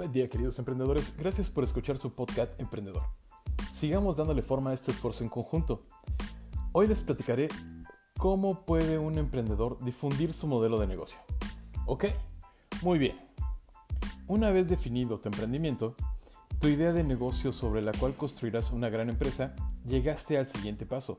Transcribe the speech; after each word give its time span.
Buen 0.00 0.12
día 0.12 0.30
queridos 0.30 0.58
emprendedores, 0.58 1.14
gracias 1.18 1.50
por 1.50 1.62
escuchar 1.62 1.98
su 1.98 2.10
podcast 2.10 2.58
Emprendedor. 2.58 3.02
Sigamos 3.70 4.16
dándole 4.16 4.40
forma 4.40 4.70
a 4.70 4.72
este 4.72 4.92
esfuerzo 4.92 5.24
en 5.24 5.28
conjunto. 5.28 5.82
Hoy 6.72 6.86
les 6.86 7.02
platicaré 7.02 7.48
cómo 8.16 8.64
puede 8.64 8.96
un 8.96 9.18
emprendedor 9.18 9.76
difundir 9.84 10.32
su 10.32 10.46
modelo 10.46 10.78
de 10.78 10.86
negocio. 10.86 11.18
¿Ok? 11.84 12.06
Muy 12.80 12.98
bien. 12.98 13.14
Una 14.26 14.50
vez 14.50 14.70
definido 14.70 15.18
tu 15.18 15.28
emprendimiento, 15.28 15.96
tu 16.60 16.68
idea 16.68 16.94
de 16.94 17.04
negocio 17.04 17.52
sobre 17.52 17.82
la 17.82 17.92
cual 17.92 18.14
construirás 18.14 18.70
una 18.70 18.88
gran 18.88 19.10
empresa, 19.10 19.54
llegaste 19.86 20.38
al 20.38 20.46
siguiente 20.46 20.86
paso, 20.86 21.18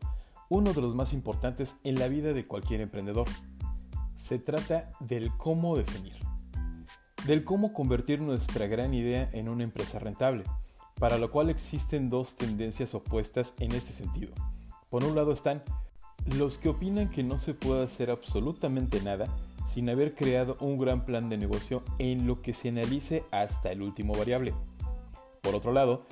uno 0.49 0.73
de 0.73 0.81
los 0.81 0.95
más 0.95 1.13
importantes 1.13 1.75
en 1.83 1.99
la 1.99 2.07
vida 2.07 2.33
de 2.33 2.47
cualquier 2.47 2.81
emprendedor. 2.81 3.27
Se 4.17 4.39
trata 4.39 4.91
del 4.99 5.37
cómo 5.37 5.77
definir 5.77 6.30
del 7.25 7.43
cómo 7.43 7.73
convertir 7.73 8.21
nuestra 8.21 8.67
gran 8.67 8.93
idea 8.93 9.29
en 9.33 9.49
una 9.49 9.63
empresa 9.63 9.99
rentable, 9.99 10.43
para 10.99 11.17
lo 11.17 11.31
cual 11.31 11.49
existen 11.49 12.09
dos 12.09 12.35
tendencias 12.35 12.95
opuestas 12.95 13.53
en 13.59 13.73
ese 13.73 13.93
sentido. 13.93 14.33
Por 14.89 15.03
un 15.03 15.15
lado 15.15 15.31
están 15.31 15.63
los 16.25 16.57
que 16.57 16.69
opinan 16.69 17.09
que 17.09 17.23
no 17.23 17.37
se 17.37 17.53
puede 17.53 17.83
hacer 17.83 18.11
absolutamente 18.11 19.01
nada 19.01 19.27
sin 19.67 19.89
haber 19.89 20.15
creado 20.15 20.57
un 20.59 20.77
gran 20.77 21.05
plan 21.05 21.29
de 21.29 21.37
negocio 21.37 21.83
en 21.97 22.27
lo 22.27 22.41
que 22.41 22.53
se 22.53 22.69
analice 22.69 23.23
hasta 23.31 23.71
el 23.71 23.81
último 23.81 24.13
variable. 24.13 24.53
Por 25.41 25.55
otro 25.55 25.71
lado, 25.71 26.05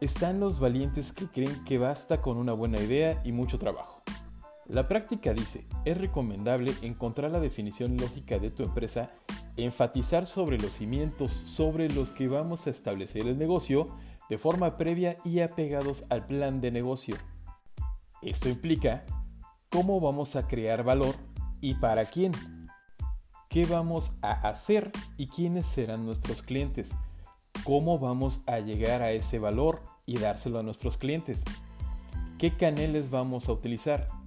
están 0.00 0.40
los 0.40 0.60
valientes 0.60 1.12
que 1.12 1.26
creen 1.26 1.64
que 1.64 1.78
basta 1.78 2.20
con 2.20 2.36
una 2.36 2.52
buena 2.52 2.80
idea 2.80 3.20
y 3.24 3.32
mucho 3.32 3.58
trabajo. 3.58 4.01
La 4.66 4.88
práctica 4.88 5.34
dice, 5.34 5.66
es 5.84 5.98
recomendable 5.98 6.72
encontrar 6.82 7.30
la 7.30 7.40
definición 7.40 7.96
lógica 7.96 8.38
de 8.38 8.50
tu 8.50 8.62
empresa 8.62 9.10
enfatizar 9.56 10.26
sobre 10.26 10.58
los 10.58 10.72
cimientos 10.72 11.32
sobre 11.32 11.90
los 11.90 12.12
que 12.12 12.28
vamos 12.28 12.66
a 12.66 12.70
establecer 12.70 13.26
el 13.26 13.38
negocio 13.38 13.88
de 14.28 14.38
forma 14.38 14.78
previa 14.78 15.18
y 15.24 15.40
apegados 15.40 16.04
al 16.08 16.26
plan 16.26 16.60
de 16.60 16.70
negocio. 16.70 17.16
Esto 18.22 18.48
implica 18.48 19.04
cómo 19.68 20.00
vamos 20.00 20.36
a 20.36 20.46
crear 20.46 20.84
valor 20.84 21.16
y 21.60 21.74
para 21.74 22.06
quién. 22.06 22.32
¿Qué 23.50 23.66
vamos 23.66 24.14
a 24.22 24.48
hacer 24.48 24.90
y 25.18 25.26
quiénes 25.26 25.66
serán 25.66 26.06
nuestros 26.06 26.42
clientes? 26.42 26.94
¿Cómo 27.64 27.98
vamos 27.98 28.40
a 28.46 28.60
llegar 28.60 29.02
a 29.02 29.12
ese 29.12 29.38
valor 29.38 29.82
y 30.06 30.16
dárselo 30.16 30.58
a 30.58 30.62
nuestros 30.62 30.96
clientes? 30.96 31.44
¿Qué 32.38 32.56
canales 32.56 33.10
vamos 33.10 33.48
a 33.48 33.52
utilizar? 33.52 34.21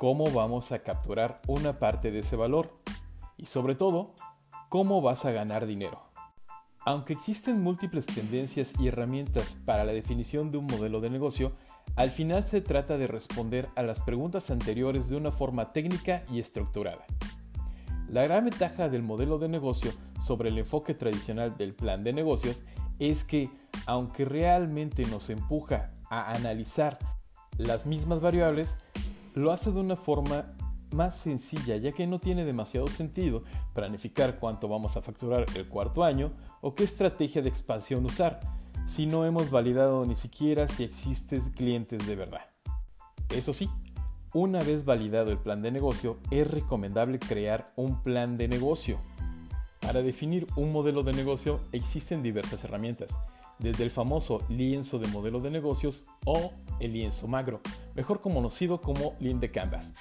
¿Cómo 0.00 0.30
vamos 0.30 0.72
a 0.72 0.78
capturar 0.78 1.42
una 1.46 1.78
parte 1.78 2.10
de 2.10 2.20
ese 2.20 2.34
valor? 2.34 2.72
Y 3.36 3.44
sobre 3.44 3.74
todo, 3.74 4.14
¿Cómo 4.70 5.02
vas 5.02 5.26
a 5.26 5.30
ganar 5.30 5.66
dinero? 5.66 6.00
Aunque 6.86 7.12
existen 7.12 7.60
múltiples 7.60 8.06
tendencias 8.06 8.72
y 8.80 8.88
herramientas 8.88 9.58
para 9.66 9.84
la 9.84 9.92
definición 9.92 10.50
de 10.50 10.56
un 10.56 10.66
modelo 10.68 11.02
de 11.02 11.10
negocio, 11.10 11.52
al 11.96 12.08
final 12.10 12.46
se 12.46 12.62
trata 12.62 12.96
de 12.96 13.08
responder 13.08 13.68
a 13.76 13.82
las 13.82 14.00
preguntas 14.00 14.50
anteriores 14.50 15.10
de 15.10 15.16
una 15.16 15.32
forma 15.32 15.74
técnica 15.74 16.24
y 16.30 16.40
estructurada. 16.40 17.04
La 18.08 18.22
gran 18.22 18.46
ventaja 18.46 18.88
del 18.88 19.02
modelo 19.02 19.38
de 19.38 19.48
negocio 19.48 19.92
sobre 20.22 20.48
el 20.48 20.56
enfoque 20.56 20.94
tradicional 20.94 21.58
del 21.58 21.74
plan 21.74 22.04
de 22.04 22.14
negocios 22.14 22.62
es 22.98 23.22
que, 23.22 23.50
aunque 23.84 24.24
realmente 24.24 25.04
nos 25.04 25.28
empuja 25.28 25.90
a 26.08 26.32
analizar 26.32 26.98
las 27.58 27.84
mismas 27.84 28.22
variables, 28.22 28.78
lo 29.34 29.52
hace 29.52 29.70
de 29.72 29.80
una 29.80 29.96
forma 29.96 30.54
más 30.92 31.16
sencilla 31.16 31.76
ya 31.76 31.92
que 31.92 32.06
no 32.06 32.18
tiene 32.18 32.44
demasiado 32.44 32.88
sentido 32.88 33.44
planificar 33.74 34.38
cuánto 34.38 34.68
vamos 34.68 34.96
a 34.96 35.02
facturar 35.02 35.46
el 35.54 35.68
cuarto 35.68 36.02
año 36.02 36.32
o 36.60 36.74
qué 36.74 36.84
estrategia 36.84 37.42
de 37.42 37.48
expansión 37.48 38.04
usar 38.04 38.40
si 38.86 39.06
no 39.06 39.24
hemos 39.24 39.50
validado 39.50 40.04
ni 40.04 40.16
siquiera 40.16 40.66
si 40.66 40.82
existen 40.82 41.40
clientes 41.52 42.04
de 42.06 42.16
verdad. 42.16 42.40
Eso 43.28 43.52
sí, 43.52 43.70
una 44.32 44.62
vez 44.64 44.84
validado 44.84 45.30
el 45.30 45.38
plan 45.38 45.62
de 45.62 45.70
negocio, 45.70 46.18
es 46.32 46.50
recomendable 46.50 47.20
crear 47.20 47.72
un 47.76 48.02
plan 48.02 48.36
de 48.36 48.48
negocio. 48.48 48.98
Para 49.80 50.02
definir 50.02 50.46
un 50.56 50.72
modelo 50.72 51.04
de 51.04 51.12
negocio 51.12 51.60
existen 51.72 52.22
diversas 52.22 52.64
herramientas, 52.64 53.16
desde 53.60 53.84
el 53.84 53.90
famoso 53.90 54.40
lienzo 54.48 54.98
de 54.98 55.08
modelo 55.08 55.40
de 55.40 55.50
negocios 55.50 56.04
o 56.24 56.52
el 56.80 56.92
lienzo 56.92 57.28
magro, 57.28 57.60
mejor 57.94 58.20
conocido 58.20 58.80
como 58.80 59.14
Lean 59.20 59.40
de 59.40 59.50
Canvas 59.50 59.94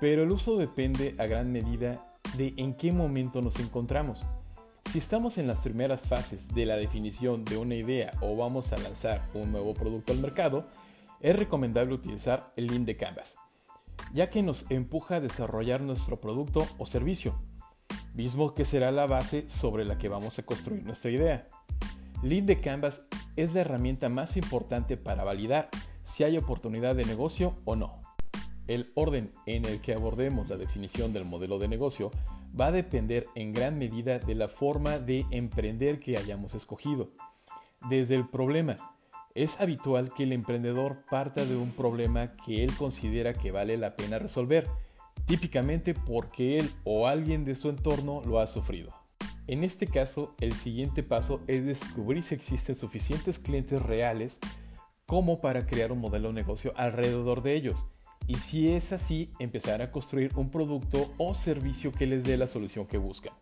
pero 0.00 0.22
el 0.22 0.30
uso 0.30 0.56
depende 0.56 1.14
a 1.18 1.26
gran 1.26 1.52
medida 1.52 2.06
de 2.36 2.54
en 2.56 2.74
qué 2.74 2.92
momento 2.92 3.42
nos 3.42 3.58
encontramos. 3.58 4.22
Si 4.90 4.98
estamos 4.98 5.38
en 5.38 5.46
las 5.46 5.58
primeras 5.58 6.02
fases 6.02 6.48
de 6.48 6.64
la 6.64 6.76
definición 6.76 7.44
de 7.44 7.56
una 7.56 7.74
idea 7.74 8.12
o 8.20 8.36
vamos 8.36 8.72
a 8.72 8.78
lanzar 8.78 9.26
un 9.34 9.52
nuevo 9.52 9.74
producto 9.74 10.12
al 10.12 10.20
mercado, 10.20 10.66
es 11.20 11.36
recomendable 11.36 11.94
utilizar 11.94 12.52
el 12.56 12.68
Lean 12.68 12.84
de 12.84 12.96
Canvas, 12.96 13.36
ya 14.14 14.30
que 14.30 14.42
nos 14.42 14.64
empuja 14.70 15.16
a 15.16 15.20
desarrollar 15.20 15.80
nuestro 15.80 16.20
producto 16.20 16.66
o 16.78 16.86
servicio, 16.86 17.34
mismo 18.14 18.54
que 18.54 18.64
será 18.64 18.92
la 18.92 19.06
base 19.06 19.50
sobre 19.50 19.84
la 19.84 19.98
que 19.98 20.08
vamos 20.08 20.38
a 20.38 20.44
construir 20.44 20.84
nuestra 20.84 21.10
idea. 21.10 21.48
Lean 22.22 22.46
de 22.46 22.60
Canvas 22.60 23.06
es 23.36 23.54
la 23.54 23.60
herramienta 23.60 24.08
más 24.08 24.36
importante 24.36 24.96
para 24.96 25.22
validar 25.22 25.68
si 26.02 26.24
hay 26.24 26.36
oportunidad 26.36 26.96
de 26.96 27.04
negocio 27.04 27.54
o 27.64 27.76
no. 27.76 28.00
El 28.66 28.90
orden 28.94 29.30
en 29.46 29.64
el 29.64 29.80
que 29.80 29.94
abordemos 29.94 30.48
la 30.48 30.56
definición 30.56 31.12
del 31.12 31.24
modelo 31.24 31.60
de 31.60 31.68
negocio 31.68 32.10
va 32.58 32.66
a 32.66 32.72
depender 32.72 33.28
en 33.36 33.52
gran 33.52 33.78
medida 33.78 34.18
de 34.18 34.34
la 34.34 34.48
forma 34.48 34.98
de 34.98 35.26
emprender 35.30 36.00
que 36.00 36.16
hayamos 36.16 36.56
escogido. 36.56 37.10
Desde 37.88 38.16
el 38.16 38.28
problema, 38.28 38.74
es 39.36 39.60
habitual 39.60 40.12
que 40.12 40.24
el 40.24 40.32
emprendedor 40.32 41.04
parta 41.08 41.44
de 41.44 41.56
un 41.56 41.70
problema 41.70 42.32
que 42.44 42.64
él 42.64 42.74
considera 42.76 43.32
que 43.32 43.52
vale 43.52 43.76
la 43.76 43.94
pena 43.94 44.18
resolver, 44.18 44.66
típicamente 45.26 45.94
porque 45.94 46.58
él 46.58 46.68
o 46.82 47.06
alguien 47.06 47.44
de 47.44 47.54
su 47.54 47.68
entorno 47.68 48.22
lo 48.26 48.40
ha 48.40 48.48
sufrido. 48.48 48.90
En 49.48 49.64
este 49.64 49.86
caso, 49.86 50.34
el 50.40 50.52
siguiente 50.52 51.02
paso 51.02 51.40
es 51.46 51.64
descubrir 51.64 52.22
si 52.22 52.34
existen 52.34 52.74
suficientes 52.74 53.38
clientes 53.38 53.80
reales 53.80 54.40
como 55.06 55.40
para 55.40 55.66
crear 55.66 55.90
un 55.90 56.00
modelo 56.00 56.28
de 56.28 56.34
negocio 56.34 56.72
alrededor 56.76 57.42
de 57.42 57.54
ellos 57.54 57.86
y 58.26 58.34
si 58.34 58.70
es 58.70 58.92
así, 58.92 59.32
empezar 59.38 59.80
a 59.80 59.90
construir 59.90 60.32
un 60.36 60.50
producto 60.50 61.14
o 61.16 61.34
servicio 61.34 61.92
que 61.92 62.06
les 62.06 62.24
dé 62.24 62.36
la 62.36 62.46
solución 62.46 62.86
que 62.86 62.98
buscan. 62.98 63.32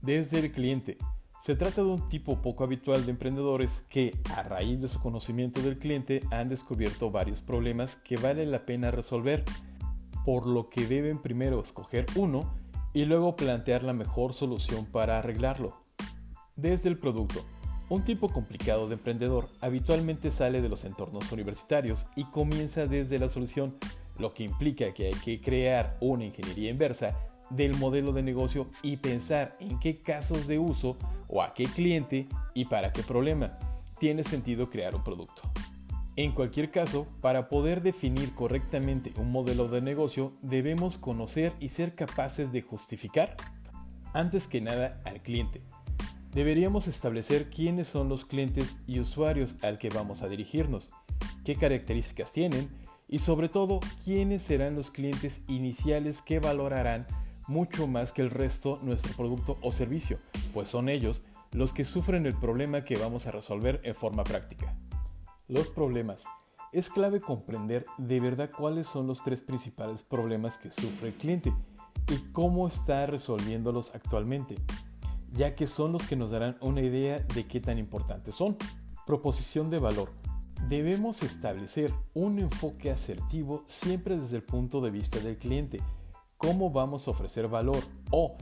Desde 0.00 0.38
el 0.38 0.50
cliente. 0.50 0.96
Se 1.44 1.56
trata 1.56 1.82
de 1.82 1.88
un 1.88 2.08
tipo 2.08 2.40
poco 2.40 2.64
habitual 2.64 3.04
de 3.04 3.10
emprendedores 3.10 3.84
que, 3.90 4.18
a 4.34 4.42
raíz 4.44 4.80
de 4.80 4.88
su 4.88 4.98
conocimiento 5.00 5.60
del 5.60 5.78
cliente, 5.78 6.22
han 6.30 6.48
descubierto 6.48 7.10
varios 7.10 7.42
problemas 7.42 7.96
que 7.96 8.16
vale 8.16 8.46
la 8.46 8.64
pena 8.64 8.90
resolver, 8.90 9.44
por 10.24 10.46
lo 10.46 10.70
que 10.70 10.86
deben 10.86 11.20
primero 11.20 11.62
escoger 11.62 12.06
uno 12.16 12.56
y 12.96 13.04
luego 13.04 13.36
plantear 13.36 13.82
la 13.82 13.92
mejor 13.92 14.32
solución 14.32 14.86
para 14.86 15.18
arreglarlo. 15.18 15.76
Desde 16.56 16.88
el 16.88 16.96
producto. 16.96 17.44
Un 17.90 18.04
tipo 18.04 18.30
complicado 18.30 18.88
de 18.88 18.94
emprendedor 18.94 19.50
habitualmente 19.60 20.30
sale 20.30 20.62
de 20.62 20.70
los 20.70 20.86
entornos 20.86 21.30
universitarios 21.30 22.06
y 22.16 22.24
comienza 22.24 22.86
desde 22.86 23.18
la 23.18 23.28
solución, 23.28 23.76
lo 24.18 24.32
que 24.32 24.44
implica 24.44 24.94
que 24.94 25.08
hay 25.08 25.12
que 25.12 25.42
crear 25.42 25.98
una 26.00 26.24
ingeniería 26.24 26.70
inversa 26.70 27.14
del 27.50 27.76
modelo 27.76 28.14
de 28.14 28.22
negocio 28.22 28.66
y 28.82 28.96
pensar 28.96 29.58
en 29.60 29.78
qué 29.78 30.00
casos 30.00 30.46
de 30.46 30.58
uso 30.58 30.96
o 31.28 31.42
a 31.42 31.52
qué 31.52 31.66
cliente 31.66 32.26
y 32.54 32.64
para 32.64 32.94
qué 32.94 33.02
problema 33.02 33.58
tiene 33.98 34.24
sentido 34.24 34.70
crear 34.70 34.94
un 34.94 35.04
producto. 35.04 35.42
En 36.16 36.32
cualquier 36.32 36.70
caso, 36.70 37.06
para 37.20 37.50
poder 37.50 37.82
definir 37.82 38.34
correctamente 38.34 39.12
un 39.18 39.30
modelo 39.30 39.68
de 39.68 39.82
negocio, 39.82 40.32
debemos 40.40 40.96
conocer 40.96 41.52
y 41.60 41.68
ser 41.68 41.92
capaces 41.92 42.50
de 42.52 42.62
justificar, 42.62 43.36
antes 44.14 44.48
que 44.48 44.62
nada, 44.62 45.02
al 45.04 45.20
cliente, 45.20 45.60
deberíamos 46.32 46.88
establecer 46.88 47.50
quiénes 47.50 47.88
son 47.88 48.08
los 48.08 48.24
clientes 48.24 48.76
y 48.86 48.98
usuarios 48.98 49.56
al 49.62 49.78
que 49.78 49.90
vamos 49.90 50.22
a 50.22 50.28
dirigirnos, 50.28 50.88
qué 51.44 51.54
características 51.54 52.32
tienen 52.32 52.70
y 53.08 53.18
sobre 53.18 53.50
todo 53.50 53.80
quiénes 54.02 54.42
serán 54.42 54.74
los 54.74 54.90
clientes 54.90 55.42
iniciales 55.48 56.22
que 56.22 56.40
valorarán 56.40 57.06
mucho 57.46 57.86
más 57.86 58.12
que 58.12 58.22
el 58.22 58.30
resto 58.30 58.80
nuestro 58.82 59.12
producto 59.14 59.58
o 59.60 59.70
servicio, 59.70 60.18
pues 60.54 60.70
son 60.70 60.88
ellos 60.88 61.20
los 61.52 61.74
que 61.74 61.84
sufren 61.84 62.24
el 62.24 62.34
problema 62.34 62.84
que 62.84 62.96
vamos 62.96 63.26
a 63.26 63.32
resolver 63.32 63.82
en 63.84 63.94
forma 63.94 64.24
práctica. 64.24 64.74
Los 65.48 65.68
problemas. 65.68 66.24
Es 66.72 66.88
clave 66.90 67.20
comprender 67.20 67.86
de 67.98 68.20
verdad 68.20 68.50
cuáles 68.56 68.86
son 68.86 69.06
los 69.06 69.22
tres 69.22 69.40
principales 69.40 70.02
problemas 70.02 70.58
que 70.58 70.70
sufre 70.70 71.08
el 71.08 71.14
cliente 71.14 71.52
y 72.08 72.32
cómo 72.32 72.68
está 72.68 73.06
resolviéndolos 73.06 73.94
actualmente 73.94 74.56
ya 75.36 75.54
que 75.54 75.66
son 75.66 75.92
los 75.92 76.06
que 76.06 76.16
nos 76.16 76.30
darán 76.30 76.56
una 76.60 76.80
idea 76.80 77.20
de 77.20 77.46
qué 77.46 77.60
tan 77.60 77.78
importantes 77.78 78.34
son. 78.34 78.56
Proposición 79.06 79.70
de 79.70 79.78
valor. 79.78 80.12
Debemos 80.68 81.22
establecer 81.22 81.92
un 82.14 82.38
enfoque 82.38 82.90
asertivo 82.90 83.62
siempre 83.66 84.16
desde 84.16 84.36
el 84.36 84.42
punto 84.42 84.80
de 84.80 84.90
vista 84.90 85.18
del 85.20 85.38
cliente. 85.38 85.80
¿Cómo 86.38 86.70
vamos 86.70 87.06
a 87.06 87.10
ofrecer 87.10 87.48
valor? 87.48 87.82
O 88.10 88.36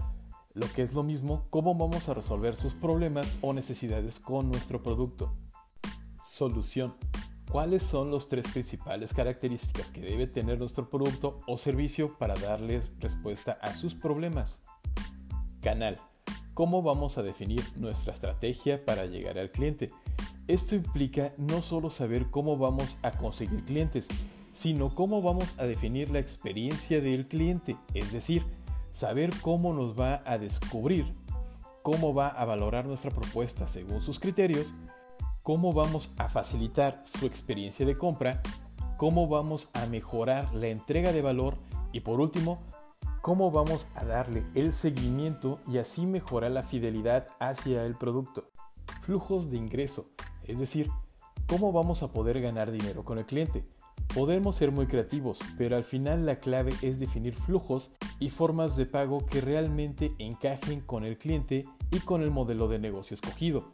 Lo 0.54 0.72
que 0.72 0.82
es 0.82 0.94
lo 0.94 1.02
mismo, 1.02 1.46
cómo 1.50 1.74
vamos 1.74 2.08
a 2.08 2.14
resolver 2.14 2.54
sus 2.54 2.74
problemas 2.74 3.36
o 3.40 3.52
necesidades 3.52 4.20
con 4.20 4.48
nuestro 4.48 4.84
producto. 4.84 5.32
Solución. 6.34 6.94
¿Cuáles 7.48 7.84
son 7.84 8.10
las 8.10 8.26
tres 8.26 8.48
principales 8.48 9.14
características 9.14 9.92
que 9.92 10.00
debe 10.00 10.26
tener 10.26 10.58
nuestro 10.58 10.90
producto 10.90 11.40
o 11.46 11.58
servicio 11.58 12.18
para 12.18 12.34
darles 12.34 12.92
respuesta 12.98 13.52
a 13.62 13.72
sus 13.72 13.94
problemas? 13.94 14.58
Canal. 15.62 16.00
¿Cómo 16.52 16.82
vamos 16.82 17.18
a 17.18 17.22
definir 17.22 17.62
nuestra 17.76 18.12
estrategia 18.12 18.84
para 18.84 19.06
llegar 19.06 19.38
al 19.38 19.52
cliente? 19.52 19.92
Esto 20.48 20.74
implica 20.74 21.32
no 21.36 21.62
solo 21.62 21.88
saber 21.88 22.28
cómo 22.32 22.58
vamos 22.58 22.98
a 23.02 23.12
conseguir 23.12 23.64
clientes, 23.64 24.08
sino 24.52 24.92
cómo 24.92 25.22
vamos 25.22 25.56
a 25.60 25.66
definir 25.66 26.10
la 26.10 26.18
experiencia 26.18 27.00
del 27.00 27.28
cliente, 27.28 27.76
es 27.94 28.10
decir, 28.10 28.44
saber 28.90 29.30
cómo 29.40 29.72
nos 29.72 29.96
va 29.96 30.20
a 30.26 30.36
descubrir, 30.38 31.06
cómo 31.84 32.12
va 32.12 32.26
a 32.26 32.44
valorar 32.44 32.86
nuestra 32.86 33.12
propuesta 33.12 33.68
según 33.68 34.02
sus 34.02 34.18
criterios, 34.18 34.74
cómo 35.44 35.74
vamos 35.74 36.10
a 36.16 36.30
facilitar 36.30 37.02
su 37.04 37.26
experiencia 37.26 37.84
de 37.84 37.98
compra, 37.98 38.40
cómo 38.96 39.28
vamos 39.28 39.68
a 39.74 39.84
mejorar 39.84 40.54
la 40.54 40.68
entrega 40.68 41.12
de 41.12 41.20
valor 41.20 41.58
y 41.92 42.00
por 42.00 42.18
último, 42.18 42.62
cómo 43.20 43.50
vamos 43.50 43.86
a 43.94 44.06
darle 44.06 44.46
el 44.54 44.72
seguimiento 44.72 45.60
y 45.70 45.76
así 45.76 46.06
mejorar 46.06 46.50
la 46.50 46.62
fidelidad 46.62 47.26
hacia 47.40 47.84
el 47.84 47.94
producto. 47.94 48.50
Flujos 49.02 49.50
de 49.50 49.58
ingreso 49.58 50.06
es 50.44 50.58
decir, 50.58 50.88
¿cómo 51.46 51.72
vamos 51.72 52.02
a 52.02 52.10
poder 52.10 52.40
ganar 52.40 52.70
dinero 52.70 53.04
con 53.04 53.18
el 53.18 53.26
cliente? 53.26 53.66
Podemos 54.14 54.56
ser 54.56 54.72
muy 54.72 54.86
creativos, 54.86 55.40
pero 55.58 55.76
al 55.76 55.84
final 55.84 56.24
la 56.24 56.36
clave 56.36 56.72
es 56.80 56.98
definir 56.98 57.34
flujos 57.34 57.94
y 58.18 58.30
formas 58.30 58.76
de 58.76 58.86
pago 58.86 59.26
que 59.26 59.42
realmente 59.42 60.14
encajen 60.18 60.80
con 60.80 61.04
el 61.04 61.18
cliente 61.18 61.66
y 61.90 62.00
con 62.00 62.22
el 62.22 62.30
modelo 62.30 62.66
de 62.66 62.78
negocio 62.78 63.14
escogido. 63.14 63.73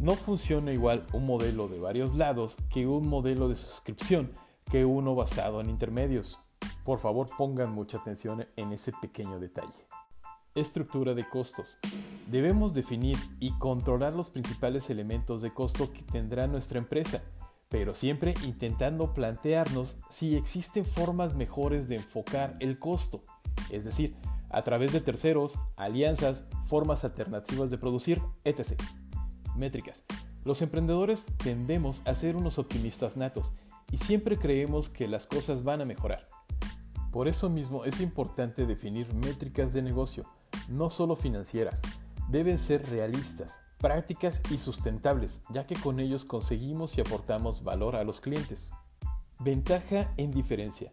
No 0.00 0.14
funciona 0.14 0.72
igual 0.72 1.06
un 1.12 1.26
modelo 1.26 1.68
de 1.68 1.78
varios 1.78 2.14
lados 2.14 2.56
que 2.70 2.86
un 2.86 3.06
modelo 3.06 3.50
de 3.50 3.54
suscripción 3.54 4.32
que 4.70 4.86
uno 4.86 5.14
basado 5.14 5.60
en 5.60 5.68
intermedios. 5.68 6.38
Por 6.86 7.00
favor 7.00 7.28
pongan 7.36 7.70
mucha 7.72 7.98
atención 7.98 8.46
en 8.56 8.72
ese 8.72 8.92
pequeño 9.02 9.38
detalle. 9.38 9.86
Estructura 10.54 11.12
de 11.12 11.28
costos. 11.28 11.76
Debemos 12.30 12.72
definir 12.72 13.18
y 13.40 13.52
controlar 13.58 14.14
los 14.14 14.30
principales 14.30 14.88
elementos 14.88 15.42
de 15.42 15.52
costo 15.52 15.92
que 15.92 16.00
tendrá 16.00 16.46
nuestra 16.46 16.78
empresa, 16.78 17.22
pero 17.68 17.92
siempre 17.92 18.32
intentando 18.46 19.12
plantearnos 19.12 19.98
si 20.08 20.34
existen 20.34 20.86
formas 20.86 21.34
mejores 21.34 21.90
de 21.90 21.96
enfocar 21.96 22.56
el 22.60 22.78
costo, 22.78 23.22
es 23.68 23.84
decir, 23.84 24.16
a 24.48 24.64
través 24.64 24.92
de 24.94 25.02
terceros, 25.02 25.58
alianzas, 25.76 26.44
formas 26.64 27.04
alternativas 27.04 27.70
de 27.70 27.76
producir, 27.76 28.22
etc. 28.44 28.80
Métricas. 29.60 30.04
Los 30.44 30.62
emprendedores 30.62 31.26
tendemos 31.36 32.00
a 32.06 32.14
ser 32.14 32.34
unos 32.34 32.58
optimistas 32.58 33.16
natos 33.16 33.52
y 33.92 33.98
siempre 33.98 34.38
creemos 34.38 34.88
que 34.88 35.06
las 35.06 35.26
cosas 35.26 35.62
van 35.62 35.82
a 35.82 35.84
mejorar. 35.84 36.28
Por 37.12 37.28
eso 37.28 37.50
mismo 37.50 37.84
es 37.84 38.00
importante 38.00 38.66
definir 38.66 39.12
métricas 39.14 39.72
de 39.72 39.82
negocio, 39.82 40.24
no 40.68 40.88
solo 40.88 41.14
financieras, 41.14 41.82
deben 42.30 42.56
ser 42.56 42.88
realistas, 42.88 43.60
prácticas 43.78 44.40
y 44.50 44.58
sustentables, 44.58 45.42
ya 45.50 45.66
que 45.66 45.74
con 45.74 46.00
ellos 46.00 46.24
conseguimos 46.24 46.96
y 46.96 47.02
aportamos 47.02 47.62
valor 47.62 47.96
a 47.96 48.04
los 48.04 48.20
clientes. 48.20 48.72
Ventaja 49.40 50.12
en 50.16 50.30
diferencia. 50.30 50.90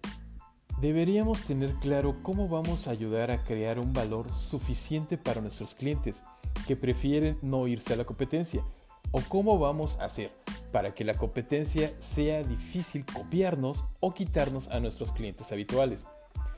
Deberíamos 0.81 1.41
tener 1.41 1.73
claro 1.75 2.21
cómo 2.21 2.49
vamos 2.49 2.87
a 2.87 2.91
ayudar 2.91 3.31
a 3.31 3.43
crear 3.43 3.79
un 3.79 3.93
valor 3.93 4.33
suficiente 4.33 5.17
para 5.17 5.41
nuestros 5.41 5.73
clientes 5.73 6.21
que 6.67 6.75
prefieren 6.75 7.37
no 7.41 7.67
irse 7.67 7.93
a 7.93 7.97
la 7.97 8.05
competencia 8.05 8.63
o 9.11 9.21
cómo 9.21 9.57
vamos 9.57 9.97
a 9.99 10.05
hacer 10.05 10.31
para 10.71 10.93
que 10.93 11.05
la 11.05 11.17
competencia 11.17 11.91
sea 11.99 12.43
difícil 12.43 13.05
copiarnos 13.05 13.85
o 13.99 14.13
quitarnos 14.13 14.67
a 14.67 14.79
nuestros 14.79 15.11
clientes 15.13 15.51
habituales. 15.51 16.05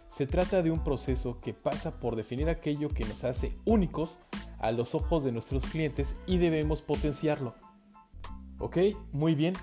Se 0.10 0.26
trata 0.26 0.64
de 0.64 0.72
un 0.72 0.84
proceso 0.84 1.40
que 1.40 1.54
pasa 1.54 2.00
por 2.00 2.16
definir 2.16 2.50
aquello 2.50 2.90
que 2.90 3.06
nos 3.06 3.24
hace 3.24 3.54
únicos 3.66 4.18
a 4.58 4.72
los 4.72 4.96
ojos 4.96 5.24
de 5.24 5.32
nuestros 5.32 5.64
clientes 5.66 6.16
y 6.26 6.40
debemos 6.40 6.82
potenciarlo. 6.82 7.54
Ok, 8.58 8.78
muy 9.12 9.36
bien. 9.36 9.54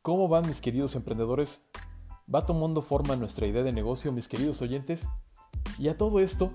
¿Cómo 0.00 0.28
van 0.28 0.46
mis 0.46 0.62
queridos 0.62 0.96
emprendedores? 0.96 1.68
¿Va 2.34 2.46
tomando 2.46 2.80
forma 2.80 3.16
nuestra 3.16 3.46
idea 3.46 3.62
de 3.62 3.72
negocio, 3.72 4.10
mis 4.10 4.28
queridos 4.28 4.62
oyentes? 4.62 5.06
Y 5.78 5.88
a 5.88 5.96
todo 5.98 6.20
esto, 6.20 6.50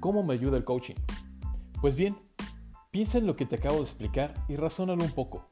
¿cómo 0.00 0.24
me 0.24 0.34
ayuda 0.34 0.56
el 0.56 0.64
coaching? 0.64 0.96
Pues 1.80 1.96
bien, 1.96 2.16
piensa 2.90 3.18
en 3.18 3.26
lo 3.26 3.36
que 3.36 3.46
te 3.46 3.56
acabo 3.56 3.76
de 3.76 3.82
explicar 3.82 4.34
y 4.48 4.56
razónalo 4.56 5.04
un 5.04 5.12
poco. 5.12 5.48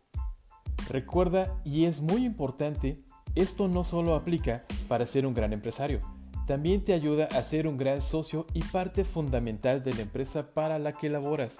Recuerda, 0.88 1.61
y 1.64 1.85
es 1.85 2.00
muy 2.00 2.25
importante, 2.25 3.05
esto 3.35 3.69
no 3.69 3.85
solo 3.85 4.14
aplica 4.14 4.64
para 4.88 5.06
ser 5.06 5.26
un 5.26 5.35
gran 5.35 5.52
empresario, 5.52 6.00
también 6.46 6.82
te 6.82 6.94
ayuda 6.94 7.26
a 7.26 7.43
ser 7.43 7.67
un 7.67 7.76
gran 7.76 8.00
socio 8.00 8.46
y 8.55 8.62
parte 8.62 9.05
fundamental 9.05 9.85
de 9.85 9.93
la 9.94 10.02
empresa 10.02 10.55
para 10.55 10.79
la 10.79 10.94
que 10.94 11.11
laboras, 11.11 11.58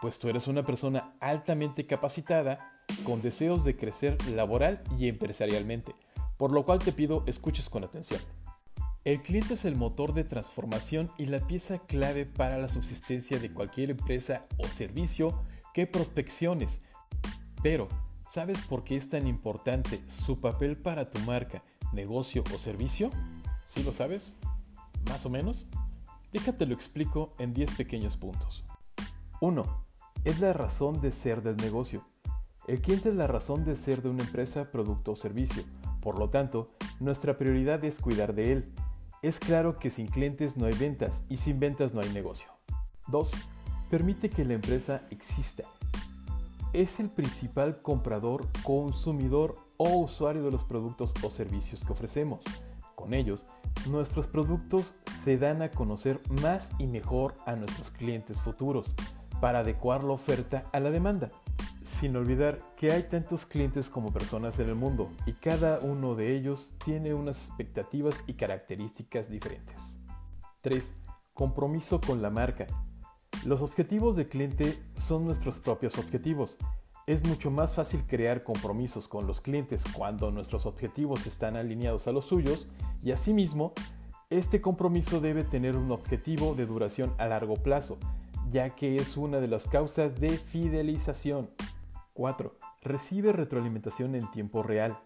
pues 0.00 0.18
tú 0.18 0.28
eres 0.28 0.48
una 0.48 0.64
persona 0.64 1.14
altamente 1.20 1.86
capacitada 1.86 2.72
con 3.04 3.22
deseos 3.22 3.64
de 3.64 3.76
crecer 3.76 4.16
laboral 4.30 4.82
y 4.98 5.08
empresarialmente, 5.08 5.94
por 6.36 6.52
lo 6.52 6.64
cual 6.64 6.78
te 6.78 6.92
pido 6.92 7.22
escuches 7.26 7.68
con 7.68 7.84
atención. 7.84 8.20
El 9.04 9.20
cliente 9.20 9.52
es 9.52 9.66
el 9.66 9.76
motor 9.76 10.14
de 10.14 10.24
transformación 10.24 11.10
y 11.18 11.26
la 11.26 11.46
pieza 11.46 11.78
clave 11.78 12.24
para 12.24 12.56
la 12.56 12.68
subsistencia 12.68 13.38
de 13.38 13.52
cualquier 13.52 13.90
empresa 13.90 14.46
o 14.56 14.66
servicio 14.66 15.42
que 15.74 15.86
prospecciones. 15.86 16.80
Pero, 17.62 17.88
¿sabes 18.26 18.58
por 18.62 18.82
qué 18.82 18.96
es 18.96 19.10
tan 19.10 19.26
importante 19.26 20.02
su 20.06 20.40
papel 20.40 20.78
para 20.78 21.10
tu 21.10 21.18
marca, 21.20 21.62
negocio 21.92 22.44
o 22.54 22.58
servicio? 22.58 23.10
¿Sí 23.66 23.82
lo 23.82 23.92
sabes? 23.92 24.32
¿Más 25.10 25.26
o 25.26 25.30
menos? 25.30 25.66
Déjate 26.32 26.64
lo 26.64 26.74
explico 26.74 27.34
en 27.38 27.52
10 27.52 27.72
pequeños 27.72 28.16
puntos. 28.16 28.64
1. 29.42 29.84
Es 30.24 30.40
la 30.40 30.54
razón 30.54 31.02
de 31.02 31.12
ser 31.12 31.42
del 31.42 31.58
negocio. 31.58 32.06
El 32.66 32.80
cliente 32.80 33.10
es 33.10 33.14
la 33.14 33.26
razón 33.26 33.66
de 33.66 33.76
ser 33.76 34.00
de 34.00 34.08
una 34.08 34.24
empresa, 34.24 34.70
producto 34.70 35.12
o 35.12 35.16
servicio. 35.16 35.62
Por 36.00 36.18
lo 36.18 36.30
tanto, 36.30 36.68
nuestra 37.00 37.36
prioridad 37.36 37.84
es 37.84 38.00
cuidar 38.00 38.34
de 38.34 38.52
él. 38.52 38.72
Es 39.24 39.40
claro 39.40 39.78
que 39.78 39.88
sin 39.88 40.06
clientes 40.06 40.58
no 40.58 40.66
hay 40.66 40.74
ventas 40.74 41.22
y 41.30 41.38
sin 41.38 41.58
ventas 41.58 41.94
no 41.94 42.02
hay 42.02 42.10
negocio. 42.10 42.48
2. 43.06 43.32
Permite 43.88 44.28
que 44.28 44.44
la 44.44 44.52
empresa 44.52 45.00
exista. 45.08 45.62
Es 46.74 47.00
el 47.00 47.08
principal 47.08 47.80
comprador, 47.80 48.46
consumidor 48.62 49.56
o 49.78 49.96
usuario 49.96 50.42
de 50.42 50.50
los 50.50 50.62
productos 50.64 51.14
o 51.22 51.30
servicios 51.30 51.82
que 51.84 51.92
ofrecemos. 51.94 52.40
Con 52.94 53.14
ellos, 53.14 53.46
nuestros 53.86 54.26
productos 54.26 54.92
se 55.22 55.38
dan 55.38 55.62
a 55.62 55.70
conocer 55.70 56.20
más 56.42 56.70
y 56.78 56.86
mejor 56.86 57.34
a 57.46 57.56
nuestros 57.56 57.90
clientes 57.90 58.42
futuros 58.42 58.94
para 59.40 59.60
adecuar 59.60 60.04
la 60.04 60.12
oferta 60.12 60.68
a 60.70 60.80
la 60.80 60.90
demanda. 60.90 61.30
Sin 61.84 62.16
olvidar 62.16 62.58
que 62.76 62.90
hay 62.90 63.04
tantos 63.04 63.46
clientes 63.46 63.88
como 63.88 64.12
personas 64.12 64.58
en 64.58 64.68
el 64.68 64.74
mundo 64.74 65.12
y 65.24 65.34
cada 65.34 65.78
uno 65.78 66.16
de 66.16 66.34
ellos 66.34 66.74
tiene 66.84 67.14
unas 67.14 67.46
expectativas 67.46 68.24
y 68.26 68.34
características 68.34 69.30
diferentes. 69.30 70.00
3. 70.62 70.94
Compromiso 71.32 72.00
con 72.00 72.22
la 72.22 72.30
marca. 72.30 72.66
Los 73.44 73.60
objetivos 73.60 74.16
de 74.16 74.28
cliente 74.28 74.82
son 74.96 75.24
nuestros 75.24 75.60
propios 75.60 75.96
objetivos 75.98 76.58
es 77.06 77.22
mucho 77.22 77.50
más 77.50 77.74
fácil 77.74 78.04
crear 78.06 78.42
compromisos 78.42 79.08
con 79.08 79.26
los 79.26 79.42
clientes 79.42 79.84
cuando 79.92 80.30
nuestros 80.30 80.64
objetivos 80.64 81.26
están 81.26 81.54
alineados 81.54 82.06
a 82.06 82.12
los 82.12 82.24
suyos 82.24 82.66
y 83.02 83.12
asimismo, 83.12 83.74
este 84.30 84.62
compromiso 84.62 85.20
debe 85.20 85.44
tener 85.44 85.76
un 85.76 85.92
objetivo 85.92 86.54
de 86.54 86.64
duración 86.64 87.12
a 87.18 87.26
largo 87.26 87.56
plazo, 87.56 87.98
ya 88.50 88.70
que 88.70 88.96
es 88.96 89.18
una 89.18 89.40
de 89.40 89.48
las 89.48 89.66
causas 89.66 90.18
de 90.18 90.38
fidelización. 90.38 91.50
4. 92.14 92.56
Recibe 92.82 93.32
retroalimentación 93.32 94.14
en 94.14 94.30
tiempo 94.30 94.62
real. 94.62 94.98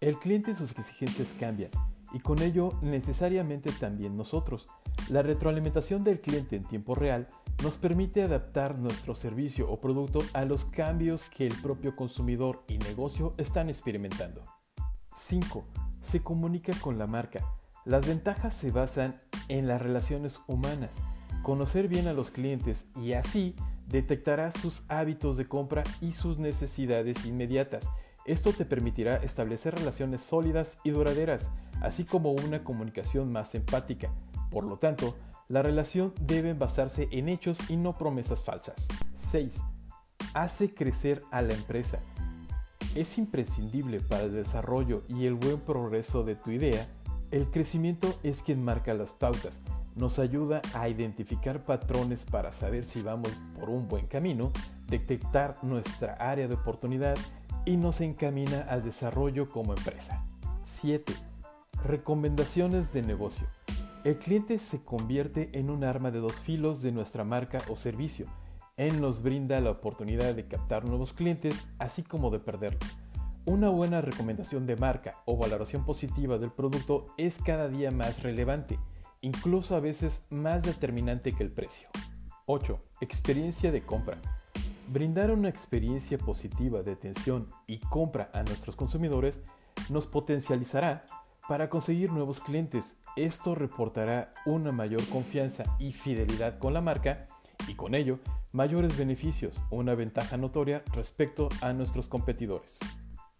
El 0.00 0.18
cliente 0.18 0.52
y 0.52 0.54
sus 0.54 0.72
exigencias 0.72 1.34
cambian 1.38 1.70
y 2.12 2.20
con 2.20 2.42
ello 2.42 2.72
necesariamente 2.82 3.70
también 3.72 4.16
nosotros. 4.16 4.66
La 5.08 5.22
retroalimentación 5.22 6.04
del 6.04 6.20
cliente 6.20 6.56
en 6.56 6.64
tiempo 6.64 6.94
real 6.94 7.28
nos 7.62 7.78
permite 7.78 8.22
adaptar 8.22 8.78
nuestro 8.78 9.14
servicio 9.14 9.70
o 9.70 9.80
producto 9.80 10.22
a 10.32 10.44
los 10.44 10.64
cambios 10.64 11.24
que 11.24 11.46
el 11.46 11.54
propio 11.60 11.94
consumidor 11.94 12.64
y 12.68 12.78
negocio 12.78 13.32
están 13.36 13.68
experimentando. 13.68 14.44
5. 15.14 15.64
Se 16.00 16.22
comunica 16.22 16.72
con 16.80 16.98
la 16.98 17.06
marca. 17.06 17.44
Las 17.84 18.06
ventajas 18.06 18.54
se 18.54 18.70
basan 18.70 19.18
en 19.48 19.66
las 19.66 19.80
relaciones 19.80 20.40
humanas. 20.46 21.02
Conocer 21.42 21.88
bien 21.88 22.08
a 22.08 22.12
los 22.12 22.30
clientes 22.30 22.86
y 22.96 23.12
así 23.12 23.56
detectará 23.90 24.50
sus 24.50 24.84
hábitos 24.88 25.36
de 25.36 25.46
compra 25.46 25.84
y 26.00 26.12
sus 26.12 26.38
necesidades 26.38 27.26
inmediatas. 27.26 27.90
Esto 28.24 28.52
te 28.52 28.64
permitirá 28.64 29.16
establecer 29.16 29.74
relaciones 29.74 30.22
sólidas 30.22 30.78
y 30.84 30.90
duraderas, 30.90 31.50
así 31.82 32.04
como 32.04 32.32
una 32.32 32.62
comunicación 32.64 33.32
más 33.32 33.54
empática. 33.54 34.12
Por 34.50 34.64
lo 34.64 34.78
tanto, 34.78 35.16
La 35.50 35.64
relación 35.64 36.14
debe 36.20 36.54
basarse 36.54 37.08
en 37.10 37.28
hechos 37.28 37.58
y 37.68 37.76
no 37.76 37.98
promesas 37.98 38.44
falsas. 38.44 38.86
6. 39.14 39.64
Hace 40.32 40.72
crecer 40.72 41.24
a 41.32 41.42
la 41.42 41.54
empresa. 41.54 41.98
Es 42.94 43.18
imprescindible 43.18 43.98
para 43.98 44.22
el 44.22 44.32
desarrollo 44.32 45.02
y 45.08 45.26
el 45.26 45.34
buen 45.34 45.58
progreso 45.58 46.22
de 46.22 46.36
tu 46.36 46.52
idea. 46.52 46.86
El 47.32 47.50
crecimiento 47.50 48.16
es 48.22 48.44
quien 48.44 48.62
marca 48.62 48.94
las 48.94 49.12
pautas, 49.12 49.60
nos 50.00 50.18
ayuda 50.18 50.62
a 50.74 50.88
identificar 50.88 51.62
patrones 51.62 52.24
para 52.24 52.52
saber 52.52 52.84
si 52.84 53.02
vamos 53.02 53.30
por 53.54 53.68
un 53.68 53.86
buen 53.86 54.06
camino, 54.06 54.50
detectar 54.88 55.62
nuestra 55.62 56.14
área 56.14 56.48
de 56.48 56.54
oportunidad 56.54 57.16
y 57.66 57.76
nos 57.76 58.00
encamina 58.00 58.62
al 58.62 58.82
desarrollo 58.82 59.50
como 59.50 59.74
empresa. 59.74 60.24
7. 60.62 61.12
Recomendaciones 61.84 62.92
de 62.92 63.02
negocio. 63.02 63.46
El 64.02 64.18
cliente 64.18 64.58
se 64.58 64.82
convierte 64.82 65.50
en 65.52 65.68
un 65.68 65.84
arma 65.84 66.10
de 66.10 66.20
dos 66.20 66.40
filos 66.40 66.80
de 66.80 66.92
nuestra 66.92 67.22
marca 67.22 67.60
o 67.68 67.76
servicio. 67.76 68.26
Él 68.76 69.02
nos 69.02 69.22
brinda 69.22 69.60
la 69.60 69.70
oportunidad 69.70 70.34
de 70.34 70.48
captar 70.48 70.86
nuevos 70.86 71.12
clientes, 71.12 71.66
así 71.78 72.02
como 72.02 72.30
de 72.30 72.38
perderlos. 72.38 72.88
Una 73.44 73.68
buena 73.68 74.00
recomendación 74.00 74.66
de 74.66 74.76
marca 74.76 75.22
o 75.26 75.36
valoración 75.36 75.84
positiva 75.84 76.38
del 76.38 76.50
producto 76.50 77.08
es 77.18 77.38
cada 77.38 77.68
día 77.68 77.90
más 77.90 78.22
relevante, 78.22 78.78
incluso 79.20 79.74
a 79.76 79.80
veces 79.80 80.26
más 80.30 80.62
determinante 80.62 81.32
que 81.32 81.42
el 81.42 81.50
precio. 81.50 81.88
8. 82.46 82.78
Experiencia 83.00 83.70
de 83.70 83.82
compra. 83.82 84.20
Brindar 84.88 85.30
una 85.30 85.48
experiencia 85.48 86.18
positiva 86.18 86.82
de 86.82 86.92
atención 86.92 87.48
y 87.66 87.78
compra 87.78 88.30
a 88.32 88.42
nuestros 88.42 88.76
consumidores 88.76 89.40
nos 89.88 90.06
potencializará 90.06 91.04
para 91.48 91.68
conseguir 91.68 92.12
nuevos 92.12 92.40
clientes, 92.40 92.96
esto 93.16 93.54
reportará 93.54 94.32
una 94.46 94.72
mayor 94.72 95.04
confianza 95.08 95.64
y 95.78 95.92
fidelidad 95.92 96.58
con 96.58 96.74
la 96.74 96.80
marca 96.80 97.26
y 97.66 97.74
con 97.74 97.94
ello 97.94 98.20
mayores 98.52 98.96
beneficios, 98.96 99.60
una 99.70 99.94
ventaja 99.94 100.36
notoria 100.36 100.84
respecto 100.92 101.48
a 101.60 101.72
nuestros 101.72 102.08
competidores. 102.08 102.78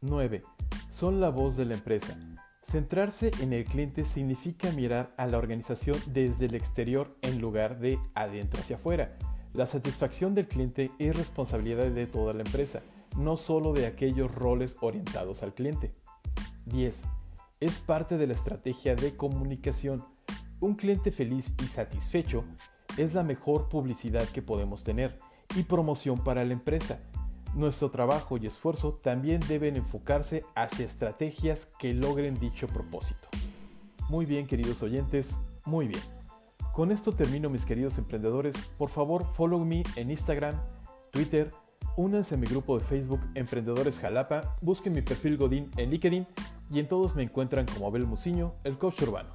9. 0.00 0.42
Son 0.88 1.20
la 1.20 1.30
voz 1.30 1.56
de 1.56 1.66
la 1.66 1.74
empresa. 1.74 2.16
Centrarse 2.62 3.30
en 3.40 3.52
el 3.52 3.64
cliente 3.64 4.04
significa 4.04 4.70
mirar 4.72 5.14
a 5.16 5.26
la 5.26 5.38
organización 5.38 5.98
desde 6.06 6.46
el 6.46 6.54
exterior 6.54 7.16
en 7.22 7.40
lugar 7.40 7.78
de 7.80 7.98
adentro 8.14 8.60
hacia 8.60 8.76
afuera. 8.76 9.16
La 9.54 9.66
satisfacción 9.66 10.34
del 10.34 10.46
cliente 10.46 10.90
es 10.98 11.16
responsabilidad 11.16 11.86
de 11.86 12.06
toda 12.06 12.34
la 12.34 12.42
empresa, 12.42 12.82
no 13.16 13.36
solo 13.36 13.72
de 13.72 13.86
aquellos 13.86 14.32
roles 14.34 14.76
orientados 14.80 15.42
al 15.42 15.54
cliente. 15.54 15.94
10 16.66 17.04
es 17.60 17.78
parte 17.78 18.16
de 18.16 18.26
la 18.26 18.34
estrategia 18.34 18.94
de 18.94 19.16
comunicación. 19.16 20.04
Un 20.60 20.74
cliente 20.74 21.12
feliz 21.12 21.52
y 21.62 21.66
satisfecho 21.66 22.44
es 22.96 23.14
la 23.14 23.22
mejor 23.22 23.68
publicidad 23.68 24.26
que 24.28 24.42
podemos 24.42 24.84
tener 24.84 25.18
y 25.56 25.62
promoción 25.64 26.22
para 26.22 26.44
la 26.44 26.52
empresa. 26.52 27.00
Nuestro 27.54 27.90
trabajo 27.90 28.36
y 28.36 28.46
esfuerzo 28.46 28.94
también 28.94 29.40
deben 29.48 29.76
enfocarse 29.76 30.44
hacia 30.54 30.86
estrategias 30.86 31.66
que 31.78 31.94
logren 31.94 32.38
dicho 32.38 32.68
propósito. 32.68 33.28
Muy 34.08 34.24
bien, 34.24 34.46
queridos 34.46 34.82
oyentes, 34.82 35.36
muy 35.64 35.88
bien. 35.88 36.02
Con 36.72 36.92
esto 36.92 37.12
termino, 37.12 37.50
mis 37.50 37.66
queridos 37.66 37.98
emprendedores. 37.98 38.56
Por 38.78 38.88
favor, 38.88 39.26
follow 39.34 39.64
me 39.64 39.82
en 39.96 40.12
Instagram, 40.12 40.54
Twitter, 41.10 41.52
únanse 41.96 42.36
a 42.36 42.38
mi 42.38 42.46
grupo 42.46 42.78
de 42.78 42.84
Facebook 42.84 43.20
Emprendedores 43.34 43.98
Jalapa, 43.98 44.54
busquen 44.62 44.92
mi 44.92 45.02
perfil 45.02 45.36
Godín 45.36 45.70
en 45.76 45.90
LinkedIn 45.90 46.26
y 46.70 46.78
en 46.78 46.88
todos 46.88 47.16
me 47.16 47.24
encuentran 47.24 47.66
como 47.66 47.88
Abel 47.88 48.06
Muciño, 48.06 48.54
el 48.62 48.78
coach 48.78 49.02
urbano. 49.02 49.30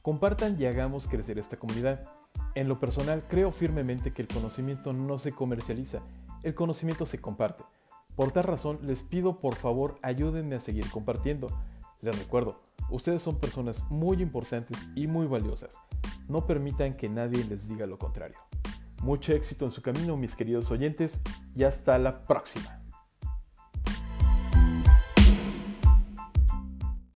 Compartan 0.00 0.56
y 0.58 0.64
hagamos 0.64 1.08
crecer 1.08 1.38
esta 1.38 1.58
comunidad. 1.58 2.06
En 2.54 2.68
lo 2.68 2.78
personal, 2.78 3.22
creo 3.28 3.52
firmemente 3.52 4.14
que 4.14 4.22
el 4.22 4.28
conocimiento 4.28 4.94
no 4.94 5.18
se 5.18 5.32
comercializa, 5.32 6.00
el 6.42 6.54
conocimiento 6.54 7.06
se 7.06 7.20
comparte. 7.20 7.64
Por 8.16 8.32
tal 8.32 8.44
razón, 8.44 8.78
les 8.82 9.02
pido 9.02 9.36
por 9.38 9.54
favor 9.54 9.98
ayúdenme 10.02 10.56
a 10.56 10.60
seguir 10.60 10.88
compartiendo. 10.90 11.48
Les 12.02 12.18
recuerdo, 12.18 12.60
ustedes 12.90 13.22
son 13.22 13.38
personas 13.38 13.84
muy 13.90 14.22
importantes 14.22 14.88
y 14.94 15.06
muy 15.06 15.26
valiosas. 15.26 15.78
No 16.28 16.46
permitan 16.46 16.96
que 16.96 17.08
nadie 17.08 17.44
les 17.44 17.68
diga 17.68 17.86
lo 17.86 17.98
contrario. 17.98 18.38
Mucho 19.02 19.32
éxito 19.32 19.64
en 19.64 19.72
su 19.72 19.80
camino, 19.80 20.16
mis 20.16 20.36
queridos 20.36 20.70
oyentes, 20.70 21.20
y 21.56 21.64
hasta 21.64 21.98
la 21.98 22.22
próxima. 22.22 22.79